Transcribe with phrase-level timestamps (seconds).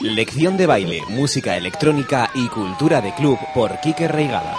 [0.00, 4.56] Lección de baile, música electrónica y cultura de club por Kike Reigada.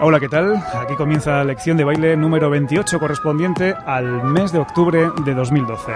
[0.00, 0.56] Hola, ¿qué tal?
[0.74, 5.92] Aquí comienza la lección de baile número 28 correspondiente al mes de octubre de 2012.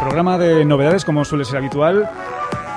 [0.00, 2.10] Programa de novedades como suele ser habitual.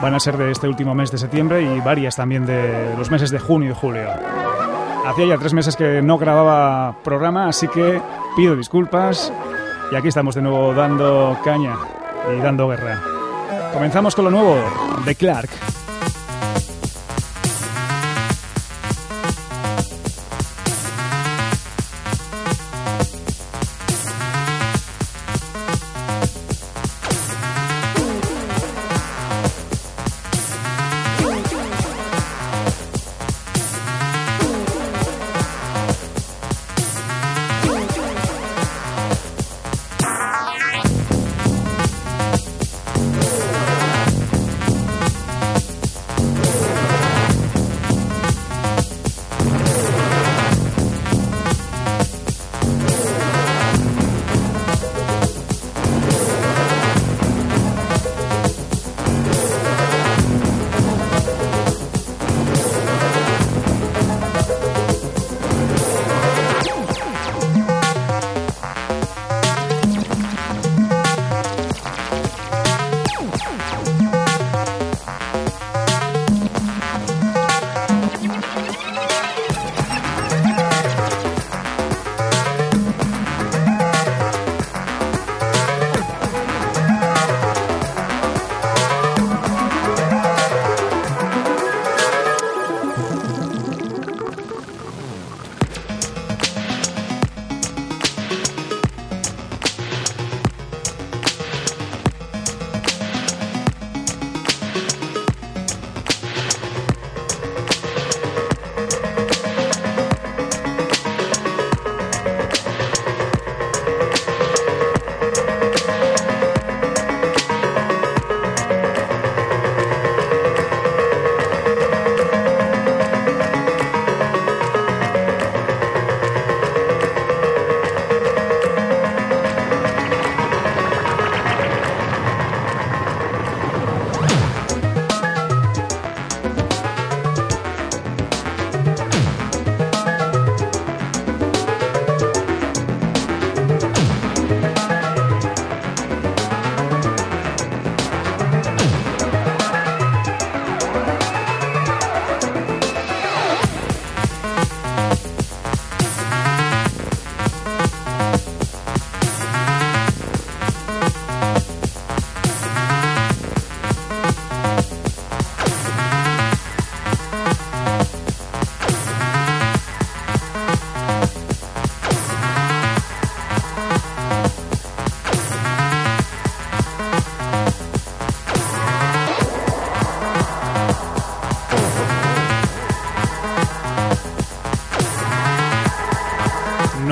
[0.02, 3.30] Van a ser de este último mes de septiembre y varias también de los meses
[3.30, 4.10] de junio y julio.
[5.06, 8.02] Hacía ya tres meses que no grababa programa, así que
[8.36, 9.32] pido disculpas
[9.92, 11.76] y aquí estamos de nuevo dando caña
[12.36, 13.00] y dando guerra.
[13.74, 14.58] Comenzamos con lo nuevo
[15.06, 15.81] de Clark.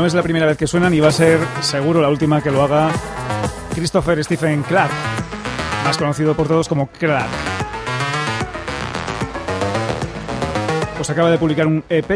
[0.10, 2.64] Es la primera vez que suenan y va a ser seguro la última que lo
[2.64, 2.90] haga
[3.76, 4.90] Christopher Stephen Clark,
[5.86, 7.30] más conocido por todos como Clark.
[10.98, 12.10] Pues acaba de publicar un EP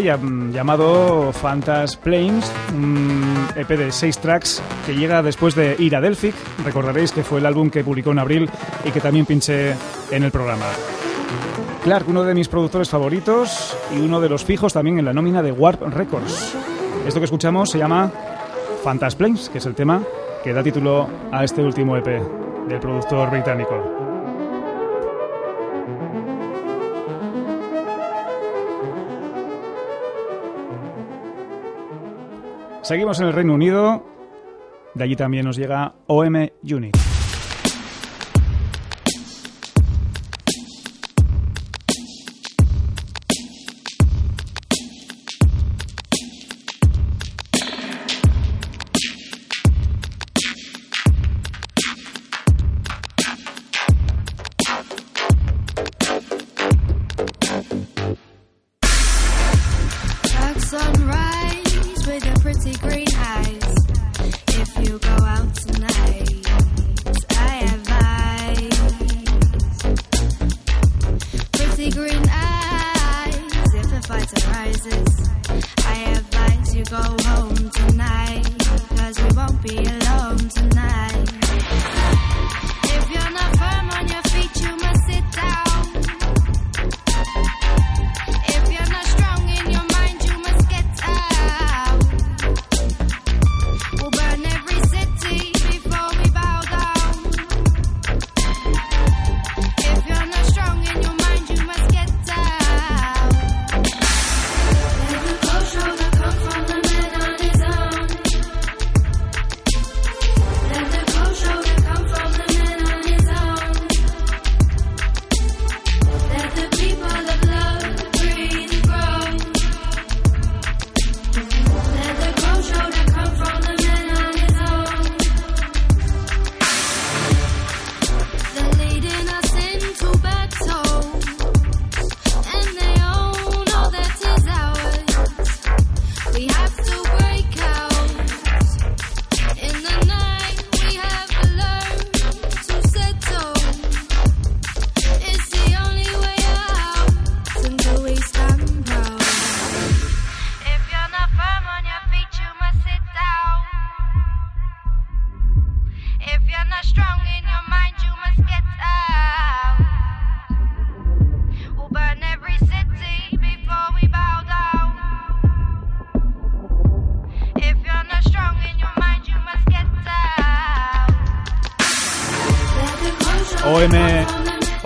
[0.52, 6.34] llamado Fantas Planes, un EP de seis tracks que llega después de Ir a Delphic.
[6.66, 8.50] Recordaréis que fue el álbum que publicó en abril
[8.84, 9.76] y que también pinché
[10.10, 10.66] en el programa.
[11.84, 15.44] Clark, uno de mis productores favoritos y uno de los fijos también en la nómina
[15.44, 16.56] de Warp Records.
[17.06, 18.10] Esto que escuchamos se llama
[19.18, 20.02] Planes, que es el tema
[20.44, 22.06] que da título a este último EP
[22.68, 23.76] del productor británico.
[32.82, 34.04] Seguimos en el Reino Unido.
[34.94, 37.13] De allí también nos llega OM Unit.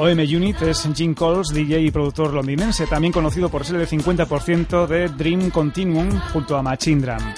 [0.07, 4.88] OM Unit es Jim Coles, DJ y productor londinense, también conocido por ser el 50%
[4.88, 7.33] de Dream Continuum junto a Machine Drum.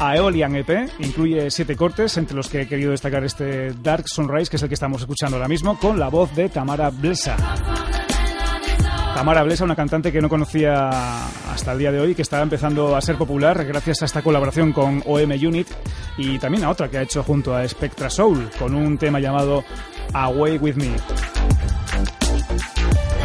[0.00, 4.56] Aeolian EP incluye siete cortes, entre los que he querido destacar este Dark Sunrise, que
[4.56, 7.36] es el que estamos escuchando ahora mismo, con la voz de Tamara Blesa.
[9.14, 10.90] Tamara Blesa, una cantante que no conocía
[11.52, 14.72] hasta el día de hoy, que está empezando a ser popular gracias a esta colaboración
[14.72, 15.68] con OM Unit
[16.18, 19.62] y también a otra que ha hecho junto a Spectra Soul, con un tema llamado
[20.12, 21.35] Away With Me.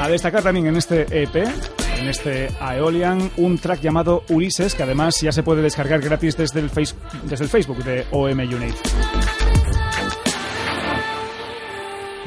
[0.01, 5.21] A destacar también en este EP, en este Aeolian, un track llamado Ulises, que además
[5.21, 8.73] ya se puede descargar gratis desde el, Facebook de OM Unit.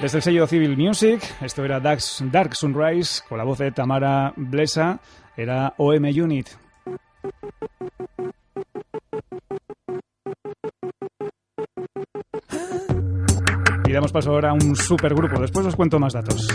[0.00, 2.00] Desde el sello Civil Music, esto era Dark
[2.55, 5.00] Sunrise, con la voz de Tamara Blesa,
[5.37, 6.50] era OM Unit.
[13.85, 16.47] Y damos paso ahora a un supergrupo, después os cuento más datos.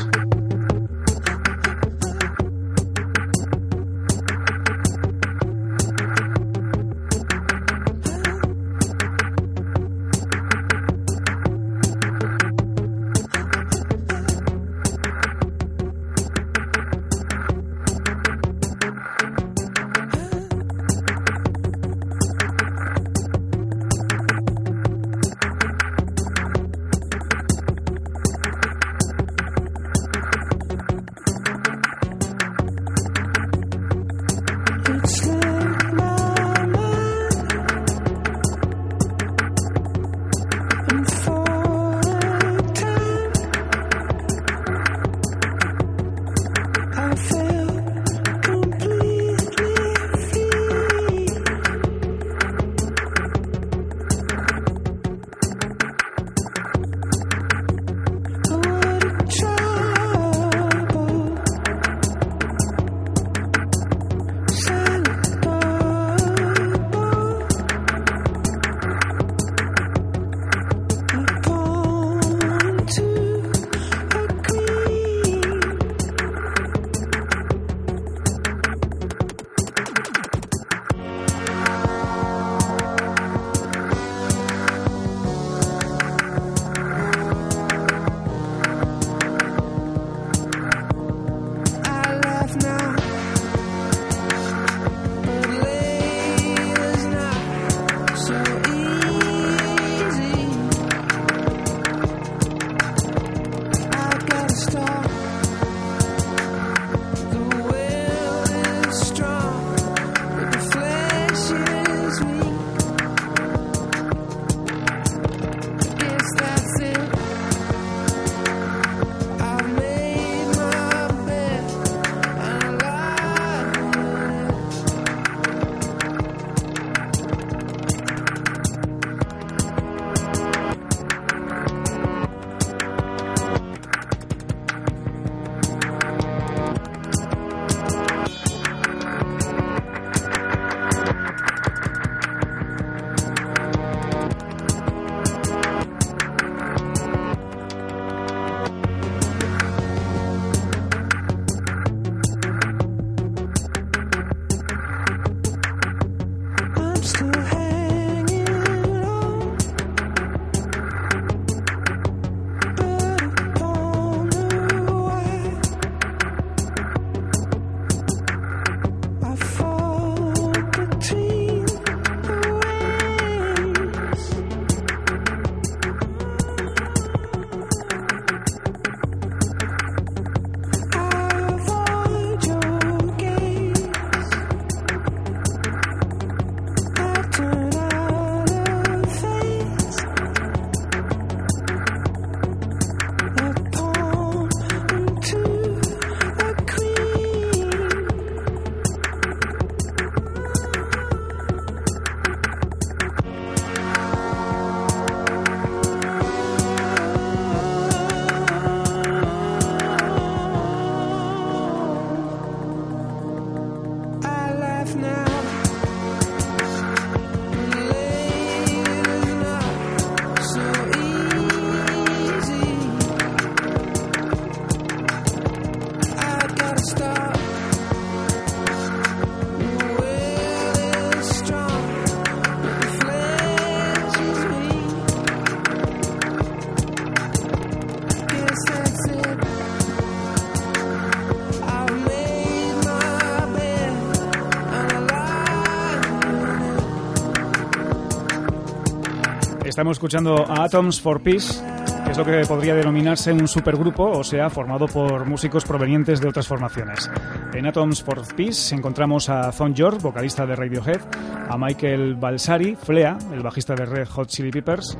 [249.80, 251.64] Estamos escuchando a Atoms for Peace,
[252.04, 256.28] que es lo que podría denominarse un supergrupo, o sea, formado por músicos provenientes de
[256.28, 257.10] otras formaciones.
[257.54, 261.00] En Atoms for Peace encontramos a Thon York, vocalista de Radiohead,
[261.48, 264.98] a Michael Balsari, Flea, el bajista de Red Hot Chili Peppers,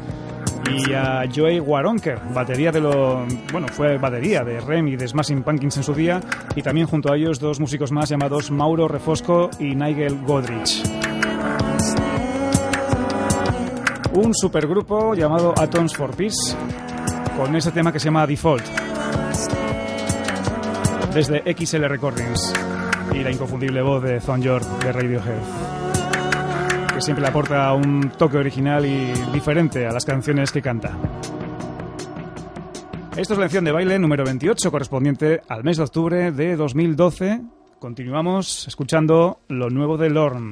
[0.74, 3.26] y a Joey Waronker, batería de lo.
[3.52, 6.22] Bueno, fue batería de Rem y de Smashing Pumpkins en su día,
[6.56, 10.99] y también junto a ellos dos músicos más llamados Mauro Refosco y Nigel Godrich.
[14.14, 16.56] Un supergrupo llamado Atoms for Peace,
[17.38, 18.66] con ese tema que se llama Default,
[21.14, 22.54] desde XL Recordings,
[23.14, 25.80] y la inconfundible voz de Thon York de Radiohead
[27.00, 30.98] que siempre le aporta un toque original y diferente a las canciones que canta.
[33.16, 37.42] Esto es la lección de baile número 28, correspondiente al mes de octubre de 2012.
[37.80, 40.52] Continuamos escuchando lo nuevo de Lorne.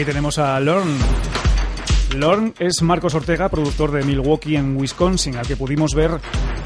[0.00, 0.96] Aquí tenemos a Lorne,
[2.16, 6.12] Lorne es Marcos Ortega, productor de Milwaukee en Wisconsin, al que pudimos ver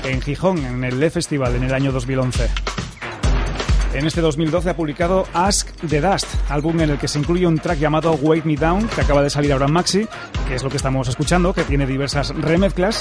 [0.05, 2.49] en Gijón, en el Le Festival, en el año 2011.
[3.95, 7.59] En este 2012 ha publicado Ask the Dust, álbum en el que se incluye un
[7.59, 10.07] track llamado Wake Me Down, que acaba de salir ahora en Maxi,
[10.47, 13.01] que es lo que estamos escuchando, que tiene diversas remezclas,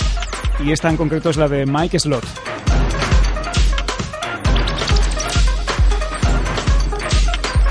[0.66, 2.26] y esta en concreto es la de Mike Slot.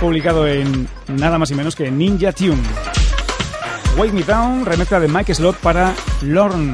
[0.02, 2.60] Publicado en nada más y menos que Ninja Tune.
[3.96, 6.72] Wake Me Down, remezcla de Mike Slot para Lorne.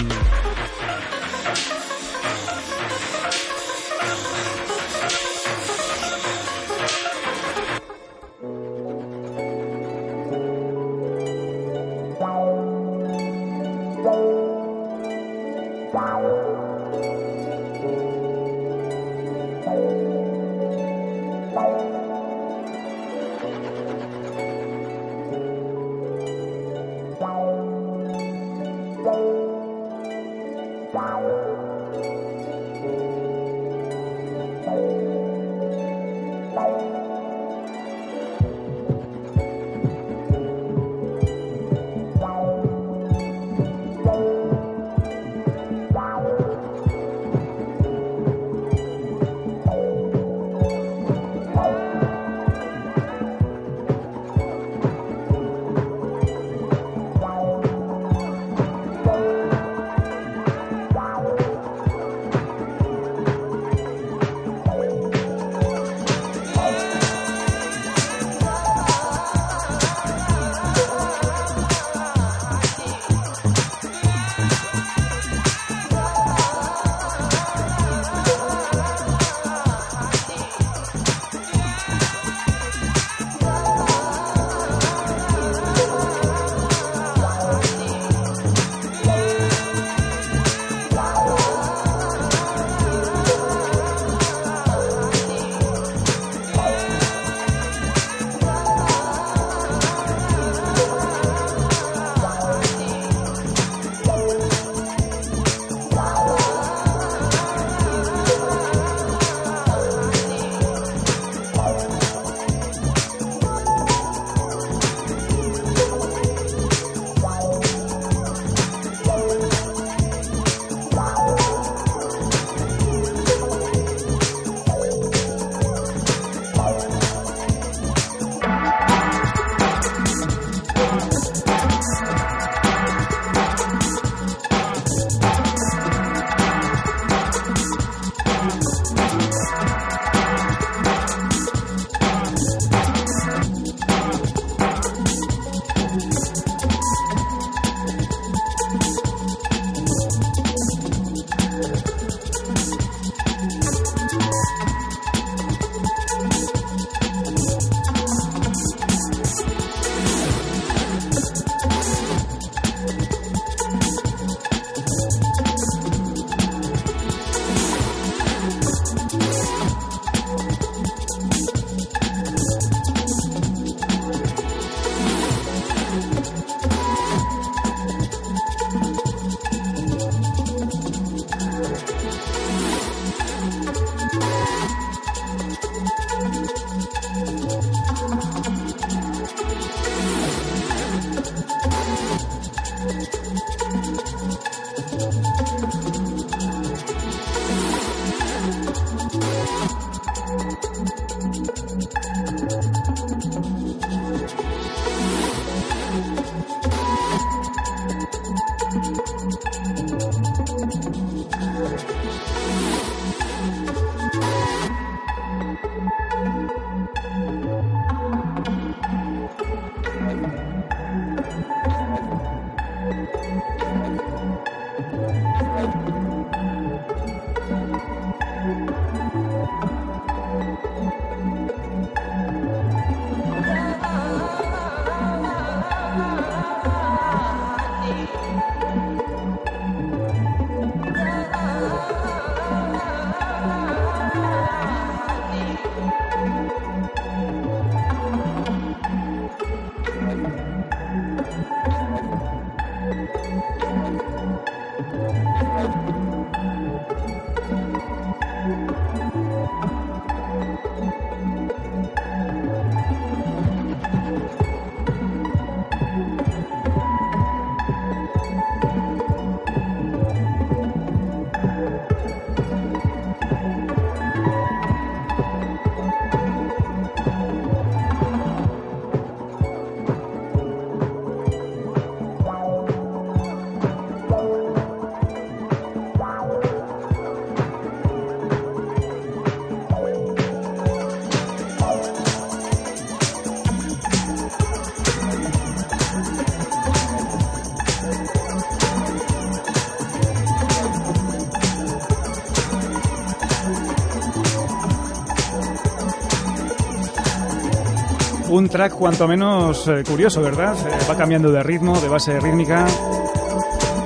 [308.38, 310.54] Un track cuanto menos eh, curioso, ¿verdad?
[310.64, 312.68] Eh, va cambiando de ritmo, de base rítmica,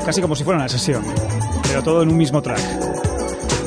[0.05, 1.03] casi como si fuera una sesión,
[1.67, 2.61] pero todo en un mismo track.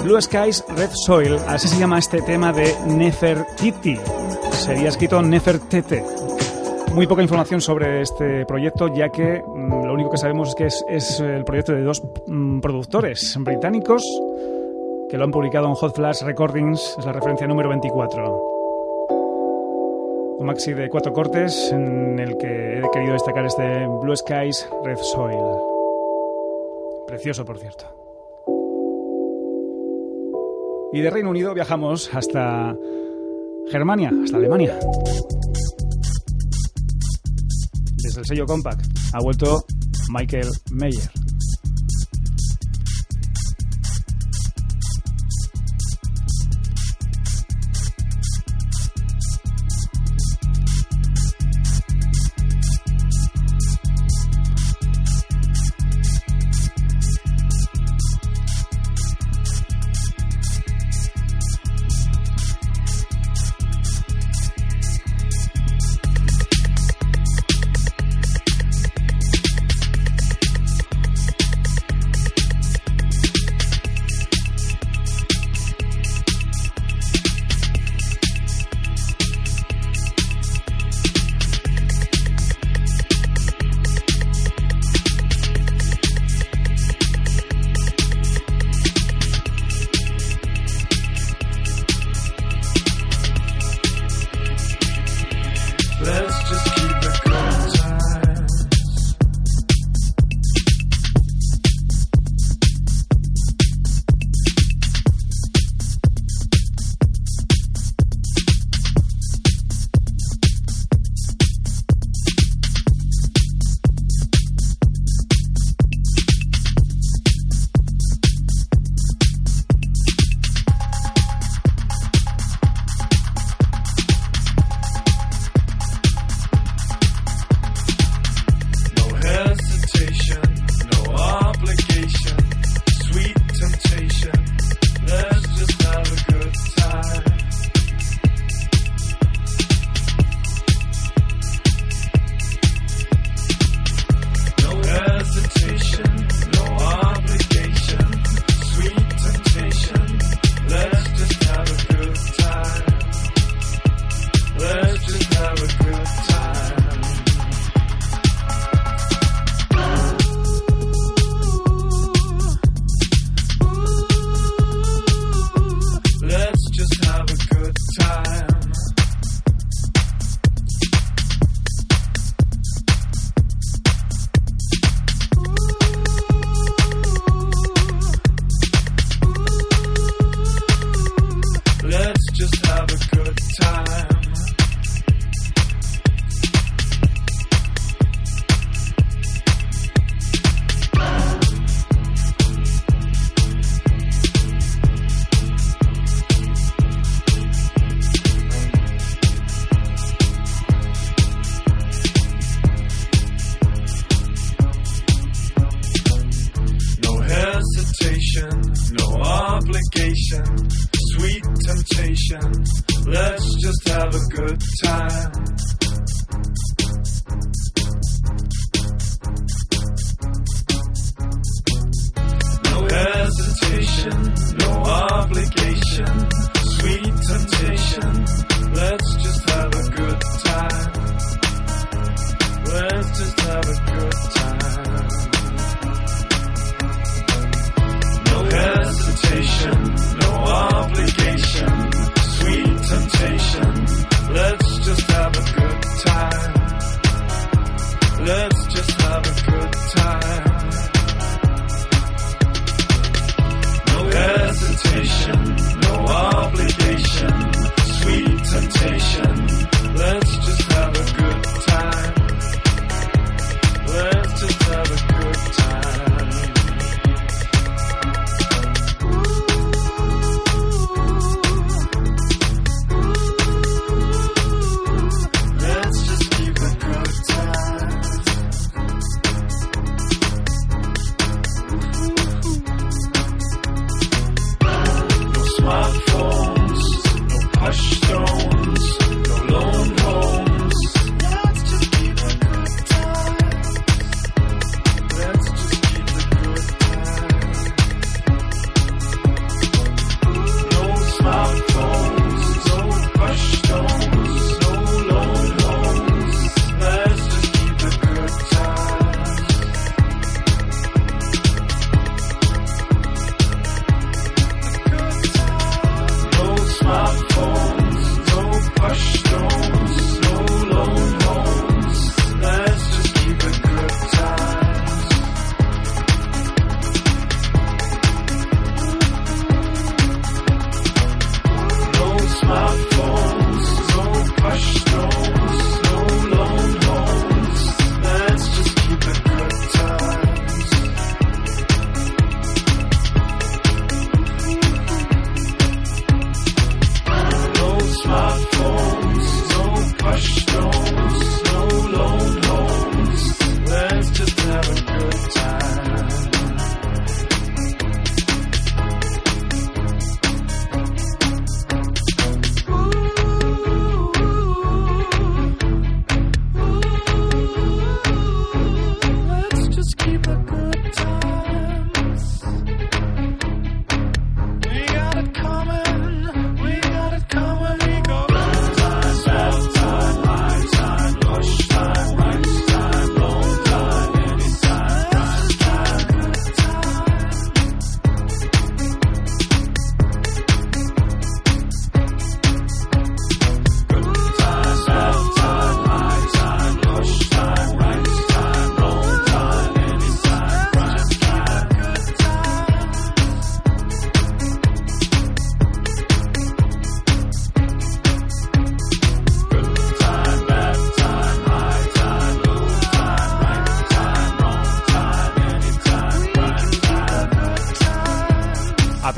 [0.03, 3.97] Blue Skies, Red Soil, así se llama este tema de Nefertiti.
[4.51, 6.05] Sería escrito Nefertete.
[6.93, 10.95] Muy poca información sobre este proyecto, ya que mm, lo único que sabemos es que
[10.95, 14.03] es, el proyecto de dos mm, productores británicos
[15.09, 18.54] que lo han publicado en Hot Flash Recordings, es la referencia número 24
[20.37, 24.97] un maxi de cuatro cortes en el que he querido destacar este Blue Skies Red
[24.97, 25.37] Soil.
[27.07, 27.85] Precioso, por cierto.
[30.93, 32.75] Y de Reino Unido viajamos hasta
[33.69, 34.77] Germania, hasta Alemania.
[38.03, 39.65] Desde el sello Compact ha vuelto
[40.09, 41.24] Michael Mayer.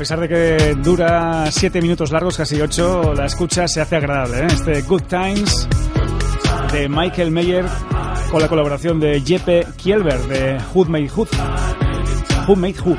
[0.08, 4.38] Pesar de que dura 7 minutos largos, casi 8, la escucha se hace agradable.
[4.40, 4.46] ¿eh?
[4.46, 5.68] Este Good Times
[6.72, 7.66] de Michael Mayer
[8.30, 11.26] con la colaboración de Jeppe Kielber de Who Made Who.
[12.46, 12.96] Who Made Who.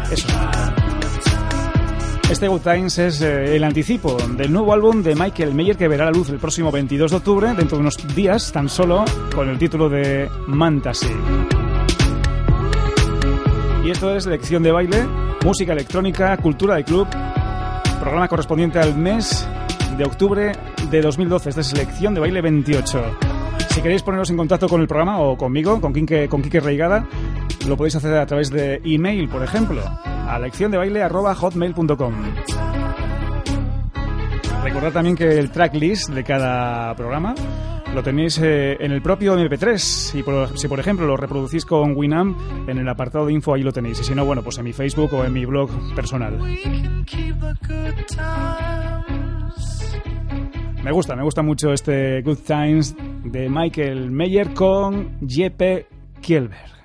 [2.29, 6.05] Este Good Times es eh, el anticipo del nuevo álbum de Michael Mayer que verá
[6.05, 9.57] la luz el próximo 22 de octubre, dentro de unos días, tan solo con el
[9.57, 11.07] título de Mantasy.
[13.83, 15.07] Y esto es lección de baile,
[15.43, 17.07] música electrónica, cultura de club,
[17.99, 19.47] programa correspondiente al mes
[19.97, 20.51] de octubre
[20.89, 21.49] de 2012.
[21.49, 23.17] Esta es lección de baile 28.
[23.69, 27.07] Si queréis poneros en contacto con el programa o conmigo, con Quique, con Quique Reigada,
[27.67, 29.81] lo podéis hacer a través de email, por ejemplo
[30.29, 32.13] a lecciondebaile.hotmail.com.
[34.63, 37.33] Recordad también que el tracklist de cada programa
[37.93, 41.95] lo tenéis eh, en el propio MP3 y por, si por ejemplo lo reproducís con
[41.95, 44.65] Winamp en el apartado de info ahí lo tenéis y si no bueno pues en
[44.65, 46.37] mi Facebook o en mi blog personal.
[50.83, 55.87] Me gusta, me gusta mucho este Good Times de Michael Meyer con Jeppe
[56.21, 56.78] Kielberg.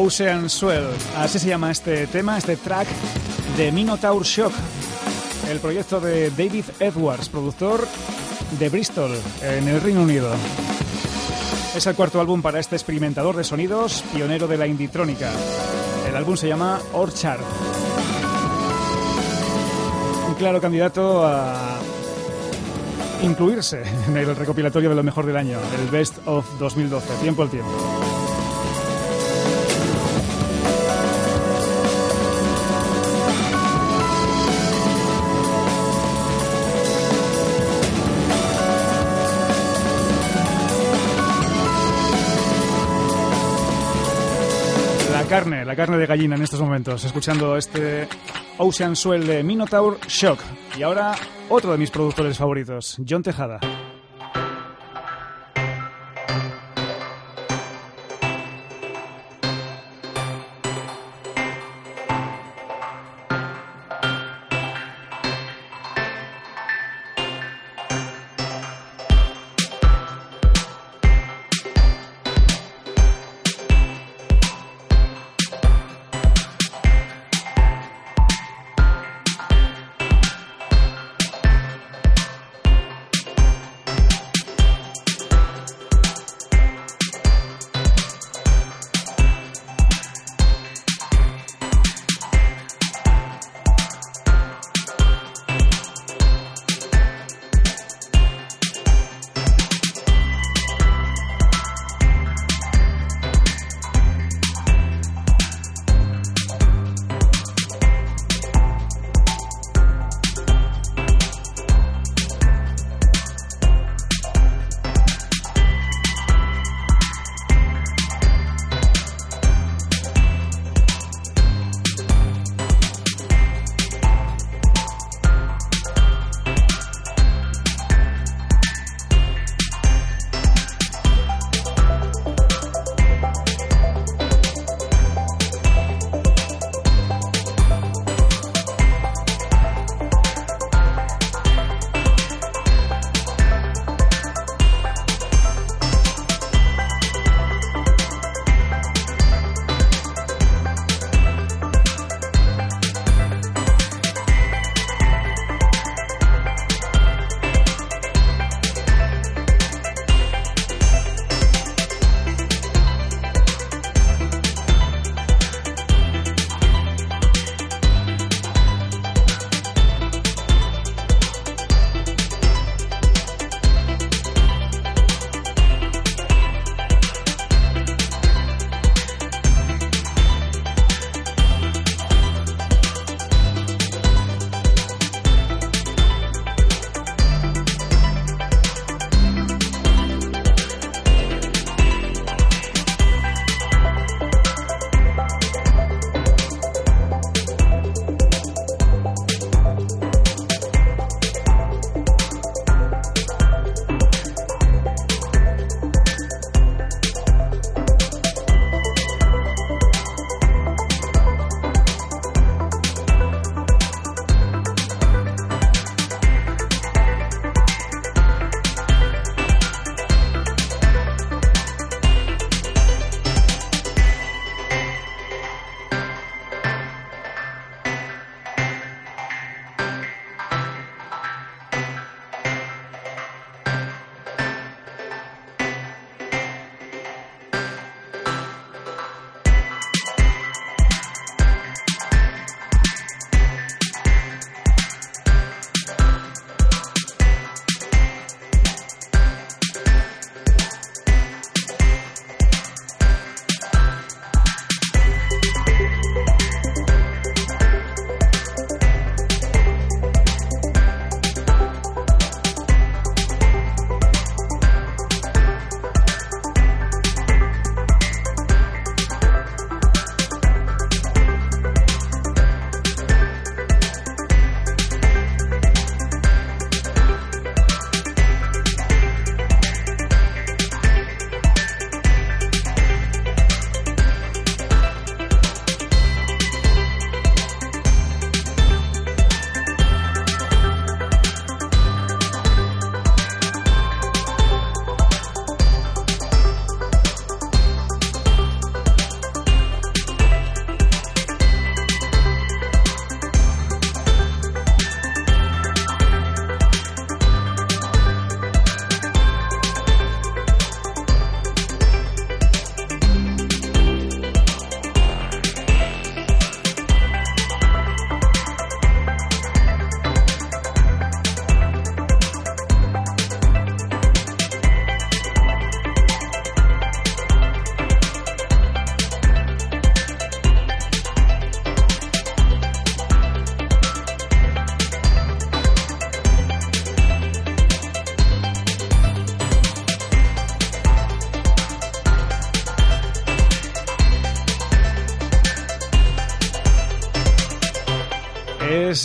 [0.00, 0.86] Ocean Swell.
[1.16, 2.86] Así se llama este tema, este track
[3.56, 4.52] de Minotaur Shock,
[5.50, 7.84] el proyecto de David Edwards, productor
[8.60, 9.10] de Bristol,
[9.42, 10.30] en el Reino Unido.
[11.74, 15.32] Es el cuarto álbum para este experimentador de sonidos, pionero de la inditrónica.
[16.08, 17.40] El álbum se llama Orchard.
[20.28, 21.80] Un claro candidato a
[23.24, 27.50] incluirse en el recopilatorio de lo mejor del año, el Best of 2012, tiempo al
[27.50, 27.97] tiempo.
[45.28, 48.08] Carne, la carne de gallina en estos momentos, escuchando este
[48.56, 50.40] Ocean Swell de Minotaur Shock.
[50.78, 51.14] Y ahora
[51.50, 53.60] otro de mis productores favoritos, John Tejada.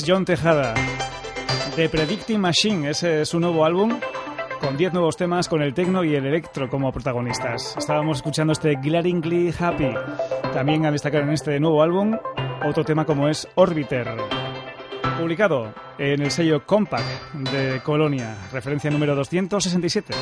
[0.05, 0.73] John Tejada.
[1.75, 3.99] The Predicting Machine, ese es su nuevo álbum
[4.59, 7.75] con 10 nuevos temas con el techno y el electro como protagonistas.
[7.77, 9.93] Estábamos escuchando este Glaringly Happy.
[10.53, 12.17] También a destacar en este nuevo álbum
[12.65, 14.07] otro tema como es Orbiter,
[15.19, 20.13] publicado en el sello Compact de Colonia, referencia número 267.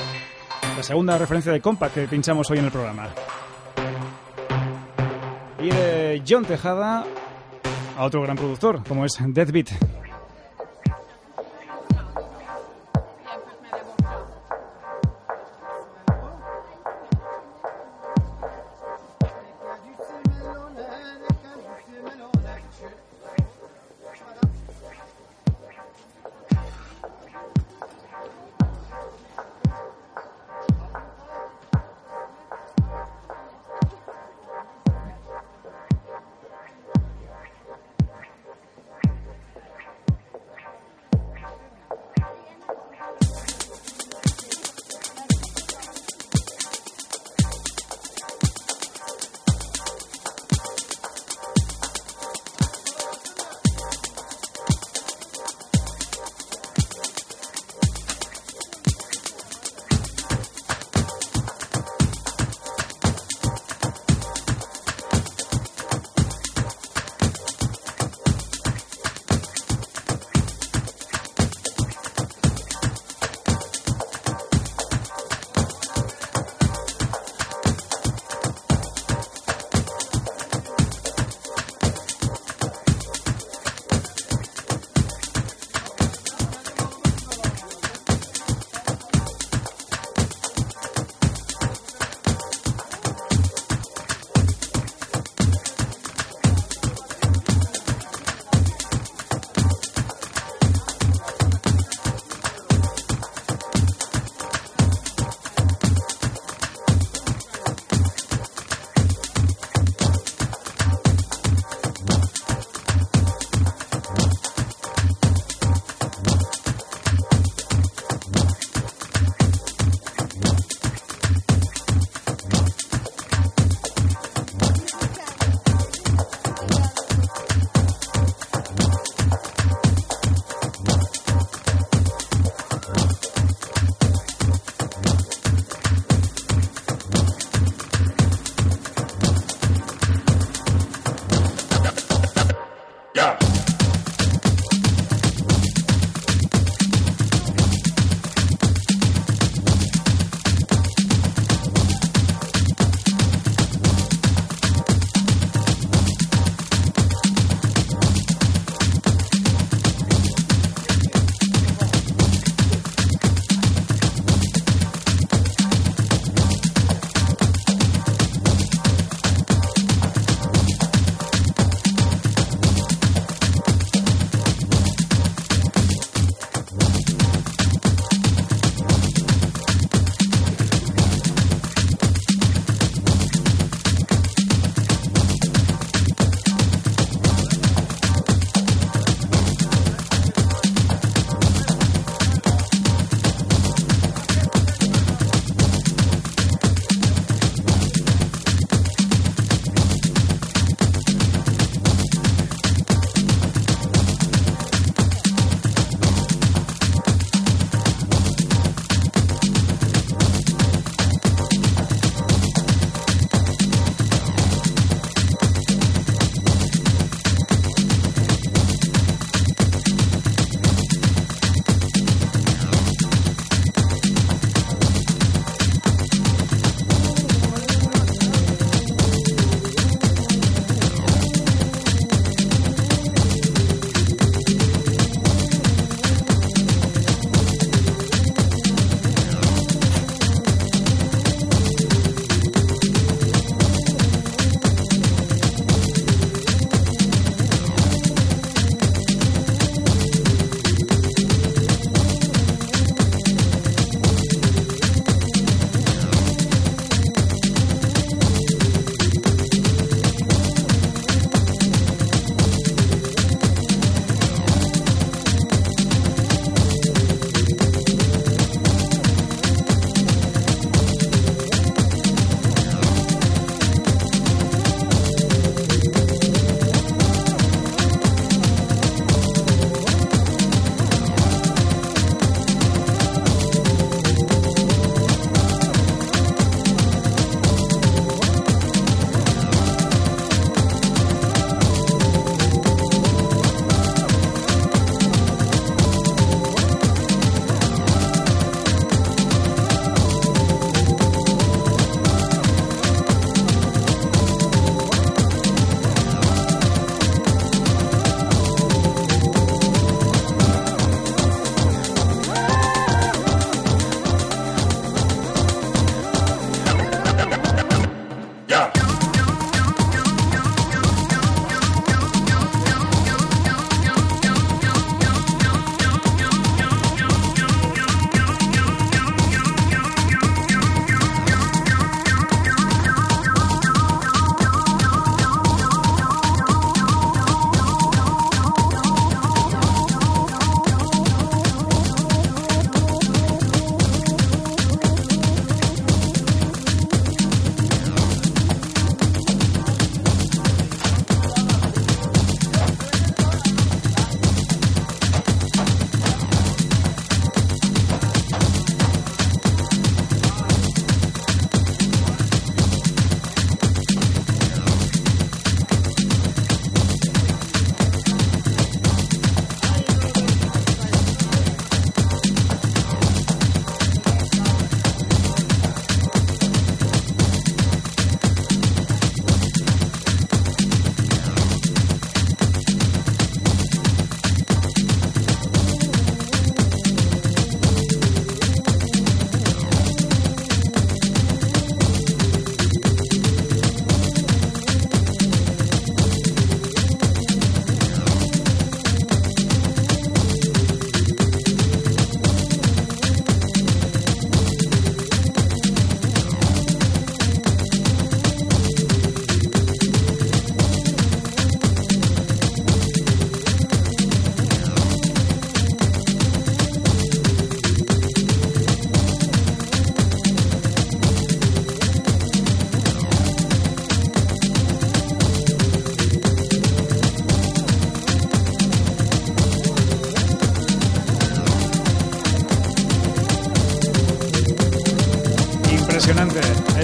[0.77, 3.09] La segunda referencia de Compact que pinchamos hoy en el programa.
[5.59, 7.05] Y de John Tejada
[8.01, 9.90] a otro gran productor como es Deathbeat.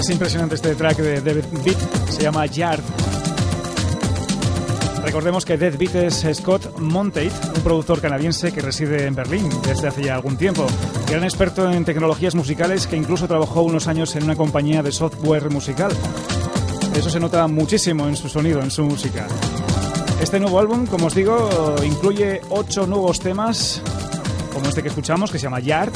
[0.08, 1.76] Es impresionante este track de David Beat,
[2.08, 2.80] se llama Yard.
[5.02, 9.88] Recordemos que Dead Beat es Scott Monteith, un productor canadiense que reside en Berlín desde
[9.88, 10.66] hace ya algún tiempo.
[11.10, 15.50] Gran experto en tecnologías musicales que incluso trabajó unos años en una compañía de software
[15.50, 15.92] musical.
[16.94, 19.26] Eso se nota muchísimo en su sonido, en su música.
[20.22, 23.82] Este nuevo álbum, como os digo, incluye ocho nuevos temas,
[24.54, 25.92] como este que escuchamos, que se llama Yard,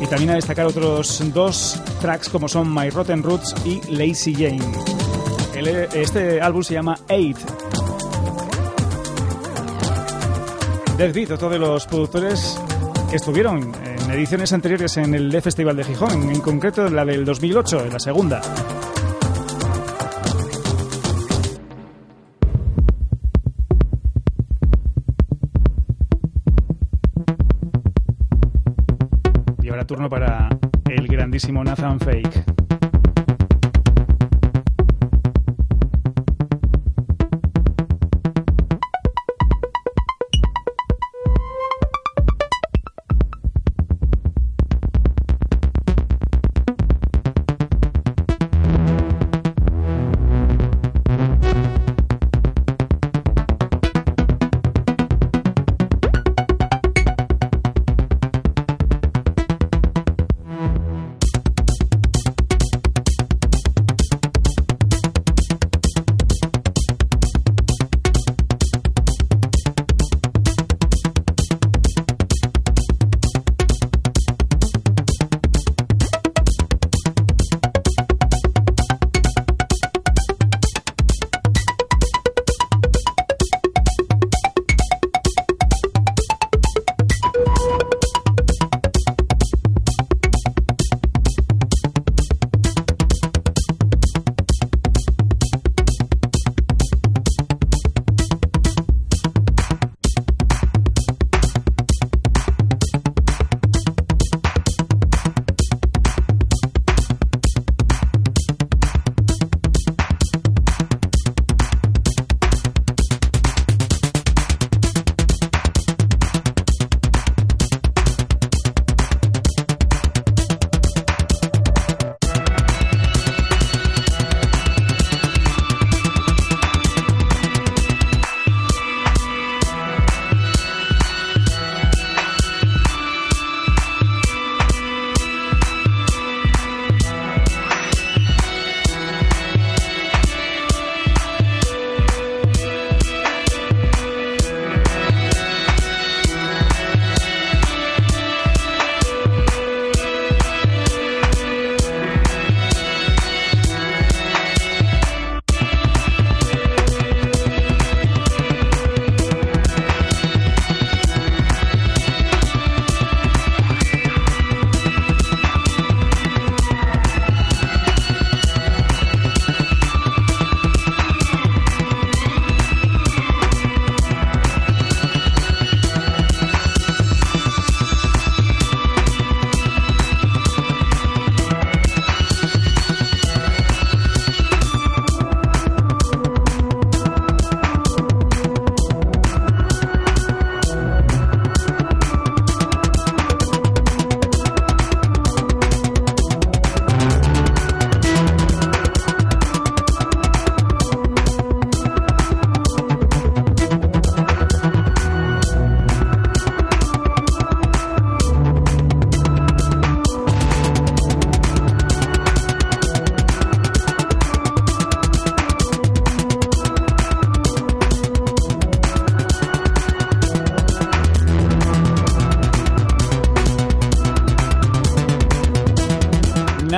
[0.00, 4.60] y también a destacar otros dos tracks como son My Rotten Roots y Lazy Jane.
[5.94, 7.38] este álbum se llama Eight.
[10.98, 12.60] Dead otro de los productores
[13.08, 17.84] que estuvieron en ediciones anteriores en el Festival de Gijón, en concreto la del 2008,
[17.84, 18.42] en la segunda.
[29.84, 30.48] turno para
[30.92, 32.71] el grandísimo Nathan Fake.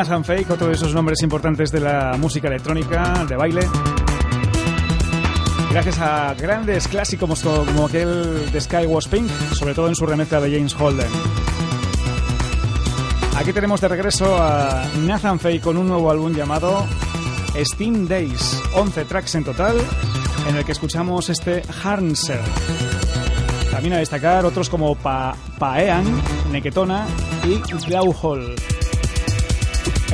[0.05, 3.67] Nathan Fake, otro de esos nombres importantes de la música electrónica, de baile.
[5.71, 10.43] Gracias a grandes clásicos como, aquel de Sky Was Pink, sobre todo en su remezcla
[10.43, 11.09] de James Holden.
[13.39, 16.85] Aquí tenemos de regreso a Nathan Fake con un nuevo álbum llamado
[17.65, 19.79] Steam Days, 11 tracks en total,
[20.47, 22.43] en el que escuchamos este Harnser.
[23.71, 26.05] También a destacar otros como Paean,
[26.53, 27.07] Neketona
[27.47, 28.55] y Glauhol.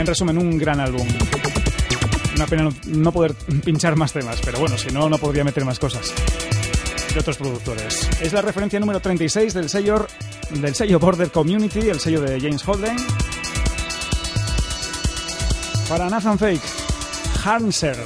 [0.01, 1.07] En resumen, un gran álbum.
[2.34, 5.78] Una pena no, poder pinchar más temas, pero bueno, si no, no podría meter más
[5.78, 6.14] cosas
[7.12, 8.09] de otros productores.
[8.18, 10.07] Es la referencia número 36 del sello,
[10.48, 12.96] del sello Border Community, el sello de James Holden.
[15.86, 16.62] para Nathan Fake,
[17.44, 17.98] Hanser.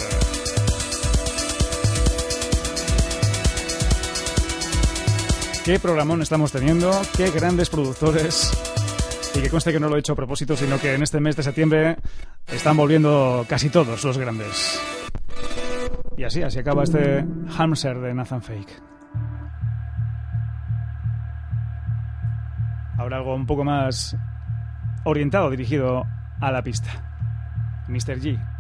[5.65, 8.51] Qué programón estamos teniendo, qué grandes productores.
[9.35, 11.37] Y que conste que no lo he hecho a propósito, sino que en este mes
[11.37, 11.97] de septiembre
[12.47, 14.81] están volviendo casi todos los grandes.
[16.17, 17.25] Y así, así acaba este
[17.57, 18.83] Hamster de Nathan Fake.
[22.97, 24.17] Ahora algo un poco más
[25.05, 26.05] orientado, dirigido
[26.41, 26.91] a la pista.
[27.89, 28.21] Mr.
[28.21, 28.54] G.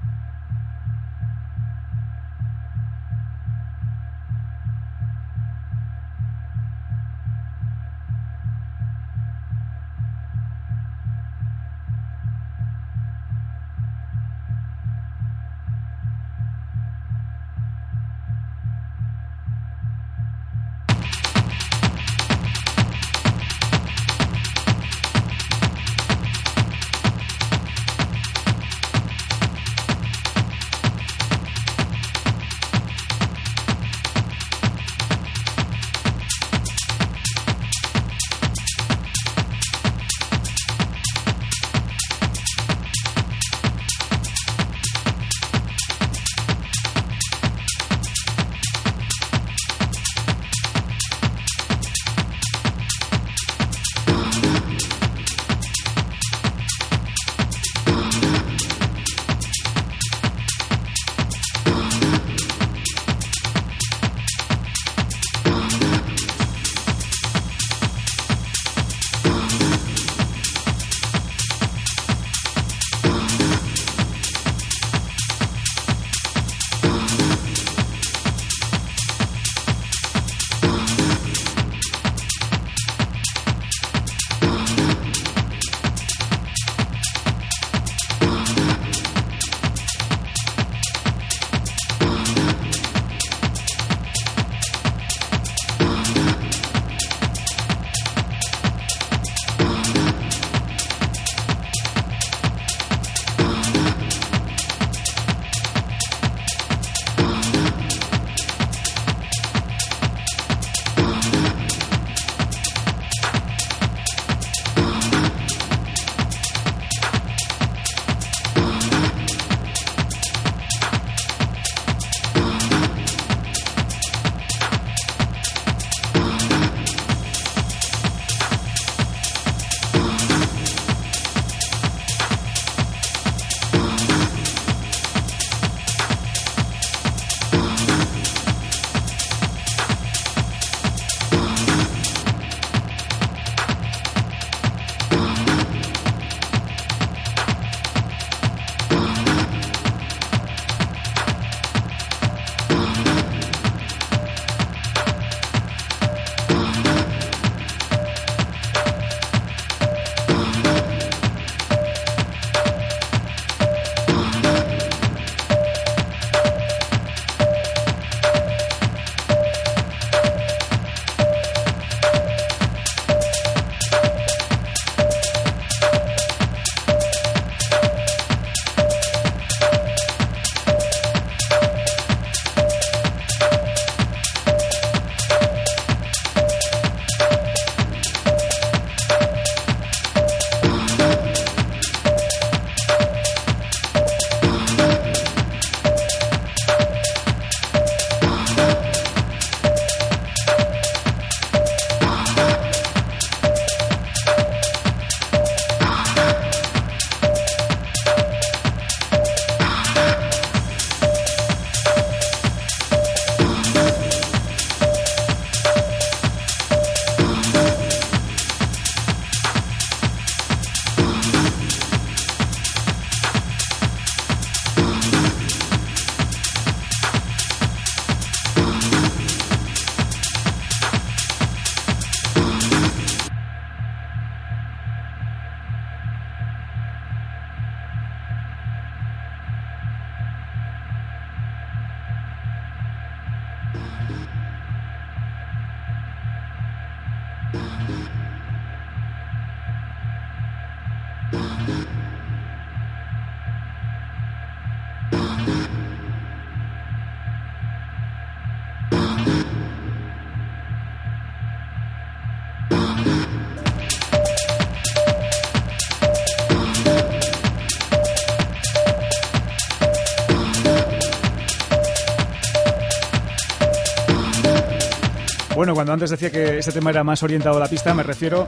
[275.74, 278.46] Cuando antes decía que este tema era más orientado a la pista, me refiero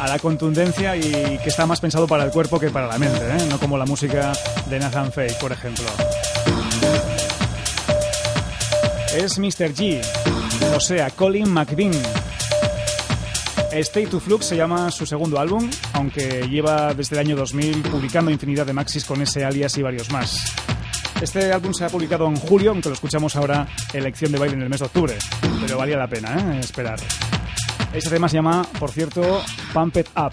[0.00, 3.20] a la contundencia y que está más pensado para el cuerpo que para la mente,
[3.20, 3.46] ¿eh?
[3.48, 4.32] no como la música
[4.68, 5.84] de Nathan Fake, por ejemplo.
[9.16, 9.72] Es Mr.
[9.72, 10.02] G,
[10.74, 11.94] o sea, Colin McBean.
[13.72, 18.32] Stay to Flux se llama su segundo álbum, aunque lleva desde el año 2000 publicando
[18.32, 20.38] infinidad de maxis con ese alias y varios más.
[21.20, 24.62] Este álbum se ha publicado en julio, aunque lo escuchamos ahora elección de baile en
[24.62, 25.14] el mes de octubre,
[25.60, 26.60] pero valía la pena ¿eh?
[26.60, 26.98] esperar.
[27.92, 29.42] Este tema se llama, por cierto,
[29.72, 30.32] Pump It Up.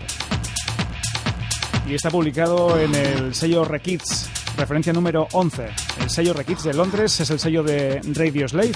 [1.88, 5.68] Y está publicado en el sello Rekids, referencia número 11.
[6.02, 8.74] El sello Rekids de Londres es el sello de Radio Slave,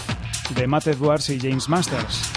[0.55, 2.31] de Matt Edwards y James Masters.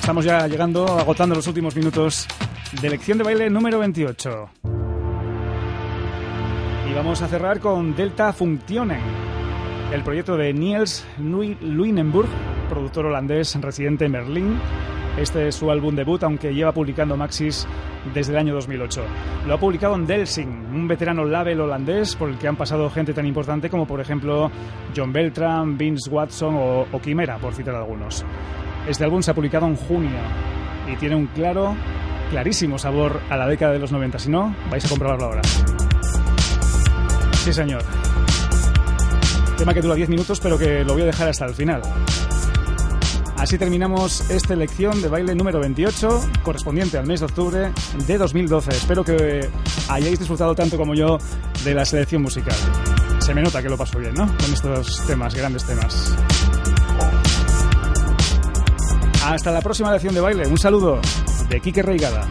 [0.00, 2.26] Estamos ya llegando, agotando los últimos minutos
[2.82, 4.73] de lección de baile número 28.
[6.94, 9.00] Vamos a cerrar con Delta Functionen,
[9.92, 12.28] el proyecto de Niels Luinenburg,
[12.68, 14.60] productor holandés residente en Berlín.
[15.18, 17.66] Este es su álbum debut, aunque lleva publicando Maxis
[18.14, 19.02] desde el año 2008.
[19.44, 23.12] Lo ha publicado en Delsing, un veterano label holandés por el que han pasado gente
[23.12, 24.48] tan importante como, por ejemplo,
[24.96, 28.24] John Beltram, Vince Watson o, o Quimera, por citar algunos.
[28.88, 30.20] Este álbum se ha publicado en junio
[30.90, 31.74] y tiene un claro,
[32.30, 34.20] clarísimo sabor a la década de los 90.
[34.20, 35.42] Si no, vais a comprobarlo ahora.
[37.44, 37.82] Sí, señor.
[39.58, 41.82] Tema que dura 10 minutos, pero que lo voy a dejar hasta el final.
[43.36, 47.70] Así terminamos esta lección de baile número 28, correspondiente al mes de octubre
[48.06, 48.70] de 2012.
[48.70, 49.46] Espero que
[49.90, 51.18] hayáis disfrutado tanto como yo
[51.64, 52.56] de la selección musical.
[53.18, 54.26] Se me nota que lo paso bien, ¿no?
[54.26, 56.16] Con estos temas, grandes temas.
[59.22, 60.46] Hasta la próxima lección de baile.
[60.46, 60.98] Un saludo
[61.50, 62.26] de Quique Reigada.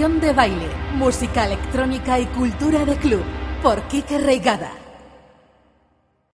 [0.00, 3.22] De baile, música electrónica y cultura de club
[3.62, 4.79] por Kike Reigada.